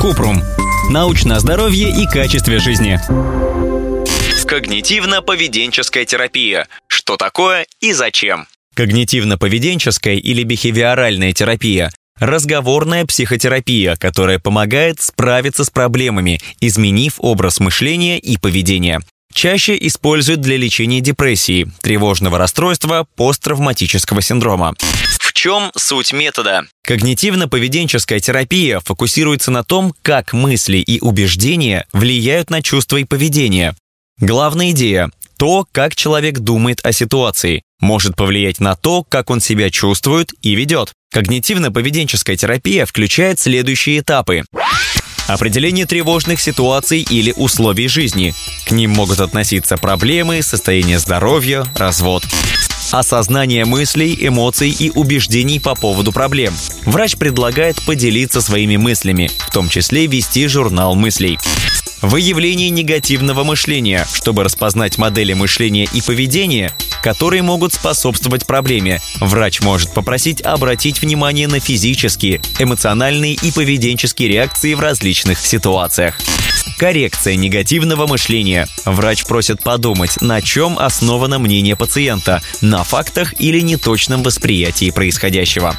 Купрум. 0.00 0.42
Научное 0.90 1.38
здоровье 1.38 1.90
и 1.90 2.06
качестве 2.06 2.58
жизни. 2.58 2.98
Когнитивно-поведенческая 4.46 6.04
терапия. 6.04 6.68
Что 6.86 7.16
такое 7.16 7.66
и 7.80 7.92
зачем? 7.92 8.46
Когнитивно-поведенческая 8.76 10.16
или 10.16 10.44
бихевиоральная 10.44 11.32
терапия 11.32 11.90
Разговорная 12.18 13.04
психотерапия, 13.04 13.94
которая 13.96 14.38
помогает 14.38 15.02
справиться 15.02 15.64
с 15.64 15.70
проблемами, 15.70 16.40
изменив 16.60 17.16
образ 17.18 17.60
мышления 17.60 18.18
и 18.18 18.38
поведения. 18.38 19.02
Чаще 19.36 19.76
используют 19.78 20.40
для 20.40 20.56
лечения 20.56 21.02
депрессии, 21.02 21.70
тревожного 21.82 22.38
расстройства, 22.38 23.06
посттравматического 23.16 24.22
синдрома. 24.22 24.74
В 25.20 25.34
чем 25.34 25.72
суть 25.76 26.14
метода? 26.14 26.62
Когнитивно-поведенческая 26.88 28.18
терапия 28.20 28.80
фокусируется 28.80 29.50
на 29.50 29.62
том, 29.62 29.94
как 30.00 30.32
мысли 30.32 30.78
и 30.78 31.00
убеждения 31.00 31.86
влияют 31.92 32.48
на 32.48 32.62
чувства 32.62 32.96
и 32.96 33.04
поведение. 33.04 33.76
Главная 34.18 34.70
идея– 34.70 35.10
то, 35.36 35.66
как 35.70 35.94
человек 35.94 36.38
думает 36.38 36.80
о 36.82 36.92
ситуации, 36.92 37.62
может 37.78 38.16
повлиять 38.16 38.58
на 38.58 38.74
то, 38.74 39.04
как 39.04 39.28
он 39.28 39.42
себя 39.42 39.68
чувствует 39.68 40.32
и 40.40 40.54
ведет. 40.54 40.94
Когнитивно-поведенческая 41.14 42.36
терапия 42.36 42.86
включает 42.86 43.38
следующие 43.38 43.98
этапы. 43.98 44.44
Определение 45.26 45.86
тревожных 45.86 46.40
ситуаций 46.40 47.00
или 47.00 47.32
условий 47.36 47.88
жизни. 47.88 48.34
К 48.64 48.70
ним 48.70 48.92
могут 48.92 49.20
относиться 49.20 49.76
проблемы, 49.76 50.40
состояние 50.42 51.00
здоровья, 51.00 51.64
развод. 51.74 52.24
Осознание 52.92 53.64
мыслей, 53.64 54.16
эмоций 54.20 54.70
и 54.70 54.90
убеждений 54.90 55.58
по 55.58 55.74
поводу 55.74 56.12
проблем. 56.12 56.54
Врач 56.84 57.16
предлагает 57.16 57.84
поделиться 57.84 58.40
своими 58.40 58.76
мыслями, 58.76 59.28
в 59.48 59.50
том 59.50 59.68
числе 59.68 60.06
вести 60.06 60.46
журнал 60.46 60.94
мыслей. 60.94 61.38
Выявление 62.02 62.70
негативного 62.70 63.42
мышления, 63.42 64.06
чтобы 64.12 64.44
распознать 64.44 64.98
модели 64.98 65.32
мышления 65.32 65.88
и 65.92 66.00
поведения, 66.02 66.76
которые 67.06 67.42
могут 67.42 67.72
способствовать 67.72 68.46
проблеме. 68.46 69.00
Врач 69.20 69.60
может 69.60 69.94
попросить 69.94 70.42
обратить 70.42 71.00
внимание 71.00 71.46
на 71.46 71.60
физические, 71.60 72.40
эмоциональные 72.58 73.34
и 73.34 73.52
поведенческие 73.52 74.28
реакции 74.28 74.74
в 74.74 74.80
различных 74.80 75.38
ситуациях. 75.38 76.18
Коррекция 76.78 77.36
негативного 77.36 78.06
мышления. 78.06 78.68
Врач 78.84 79.24
просит 79.24 79.62
подумать, 79.62 80.20
на 80.20 80.42
чем 80.42 80.78
основано 80.78 81.38
мнение 81.38 81.74
пациента, 81.74 82.42
на 82.60 82.84
фактах 82.84 83.40
или 83.40 83.60
неточном 83.60 84.22
восприятии 84.22 84.90
происходящего. 84.90 85.74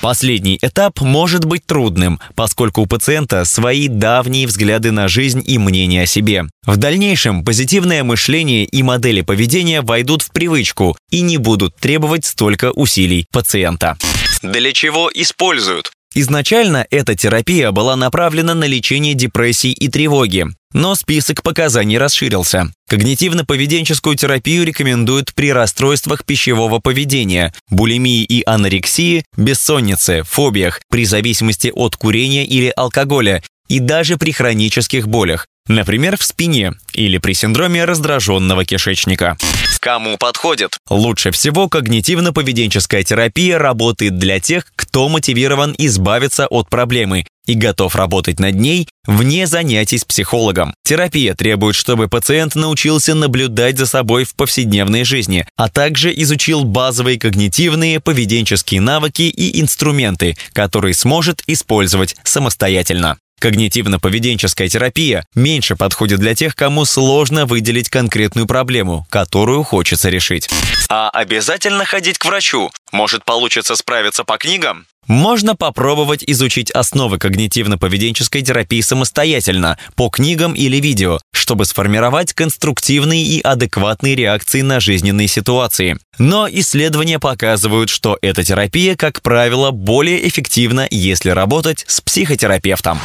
Последний 0.00 0.58
этап 0.60 1.00
может 1.00 1.44
быть 1.44 1.66
трудным, 1.66 2.18
поскольку 2.34 2.80
у 2.80 2.86
пациента 2.86 3.44
свои 3.44 3.88
давние 3.88 4.46
взгляды 4.46 4.90
на 4.90 5.06
жизнь 5.06 5.42
и 5.46 5.58
мнение 5.58 6.04
о 6.04 6.06
себе. 6.06 6.44
В 6.66 6.76
дальнейшем 6.76 7.44
позитивное 7.44 8.02
мышление 8.02 8.64
и 8.64 8.82
модели 8.82 9.20
поведения 9.20 9.82
войдут 9.82 10.22
в 10.22 10.32
привычку 10.32 10.96
и 11.10 11.20
не 11.20 11.36
будут 11.36 11.76
требовать 11.76 12.24
столько 12.24 12.72
усилий 12.72 13.26
пациента. 13.30 13.96
Для 14.42 14.72
чего 14.72 15.10
используют? 15.14 15.92
Изначально 16.14 16.86
эта 16.90 17.14
терапия 17.14 17.72
была 17.72 17.96
направлена 17.96 18.54
на 18.54 18.64
лечение 18.64 19.14
депрессии 19.14 19.72
и 19.72 19.88
тревоги, 19.88 20.46
но 20.74 20.94
список 20.94 21.42
показаний 21.42 21.96
расширился. 21.96 22.70
Когнитивно-поведенческую 22.90 24.16
терапию 24.16 24.64
рекомендуют 24.64 25.32
при 25.34 25.52
расстройствах 25.52 26.24
пищевого 26.24 26.80
поведения, 26.80 27.54
булимии 27.70 28.22
и 28.24 28.42
анорексии, 28.44 29.24
бессоннице, 29.36 30.22
фобиях, 30.24 30.80
при 30.90 31.06
зависимости 31.06 31.72
от 31.74 31.96
курения 31.96 32.44
или 32.44 32.72
алкоголя 32.76 33.42
и 33.68 33.78
даже 33.78 34.18
при 34.18 34.32
хронических 34.32 35.08
болях, 35.08 35.46
например, 35.68 36.16
в 36.16 36.22
спине 36.22 36.72
или 36.92 37.18
при 37.18 37.32
синдроме 37.32 37.84
раздраженного 37.84 38.64
кишечника. 38.64 39.36
Кому 39.80 40.16
подходит? 40.16 40.78
Лучше 40.88 41.32
всего 41.32 41.66
когнитивно-поведенческая 41.66 43.02
терапия 43.02 43.58
работает 43.58 44.16
для 44.16 44.38
тех, 44.38 44.64
кто 44.76 45.08
мотивирован 45.08 45.74
избавиться 45.76 46.46
от 46.46 46.70
проблемы 46.70 47.26
и 47.46 47.54
готов 47.54 47.96
работать 47.96 48.38
над 48.38 48.54
ней 48.54 48.86
вне 49.08 49.48
занятий 49.48 49.98
с 49.98 50.04
психологом. 50.04 50.74
Терапия 50.84 51.34
требует, 51.34 51.74
чтобы 51.74 52.06
пациент 52.06 52.54
научился 52.54 53.16
наблюдать 53.16 53.76
за 53.76 53.86
собой 53.86 54.24
в 54.24 54.36
повседневной 54.36 55.02
жизни, 55.02 55.46
а 55.56 55.68
также 55.68 56.12
изучил 56.14 56.62
базовые 56.62 57.18
когнитивные, 57.18 57.98
поведенческие 57.98 58.80
навыки 58.80 59.22
и 59.22 59.60
инструменты, 59.60 60.36
которые 60.52 60.94
сможет 60.94 61.42
использовать 61.48 62.14
самостоятельно. 62.22 63.18
Когнитивно-поведенческая 63.42 64.68
терапия 64.68 65.26
меньше 65.34 65.74
подходит 65.74 66.20
для 66.20 66.36
тех, 66.36 66.54
кому 66.54 66.84
сложно 66.84 67.44
выделить 67.44 67.88
конкретную 67.90 68.46
проблему, 68.46 69.04
которую 69.10 69.64
хочется 69.64 70.08
решить. 70.10 70.48
А 70.88 71.10
обязательно 71.10 71.84
ходить 71.84 72.18
к 72.18 72.24
врачу? 72.24 72.70
Может, 72.92 73.24
получится 73.24 73.74
справиться 73.74 74.22
по 74.22 74.38
книгам? 74.38 74.86
Можно 75.08 75.56
попробовать 75.56 76.22
изучить 76.26 76.70
основы 76.70 77.16
когнитивно-поведенческой 77.16 78.42
терапии 78.42 78.80
самостоятельно, 78.80 79.76
по 79.96 80.08
книгам 80.08 80.54
или 80.54 80.76
видео, 80.76 81.18
чтобы 81.32 81.64
сформировать 81.64 82.32
конструктивные 82.32 83.22
и 83.22 83.40
адекватные 83.40 84.14
реакции 84.14 84.60
на 84.60 84.78
жизненные 84.78 85.26
ситуации. 85.26 85.98
Но 86.18 86.48
исследования 86.48 87.18
показывают, 87.18 87.90
что 87.90 88.16
эта 88.22 88.44
терапия, 88.44 88.94
как 88.94 89.22
правило, 89.22 89.72
более 89.72 90.26
эффективна, 90.28 90.86
если 90.88 91.30
работать 91.30 91.84
с 91.88 92.00
психотерапевтом. 92.00 93.00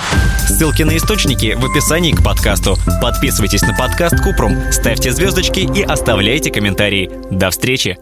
Ссылки 0.47 0.83
на 0.83 0.95
источники 0.97 1.55
в 1.57 1.65
описании 1.65 2.11
к 2.11 2.23
подкасту. 2.23 2.77
Подписывайтесь 3.01 3.63
на 3.63 3.73
подкаст 3.73 4.21
Купрум, 4.21 4.71
ставьте 4.71 5.11
звездочки 5.11 5.59
и 5.59 5.81
оставляйте 5.81 6.51
комментарии. 6.51 7.09
До 7.31 7.49
встречи! 7.49 7.97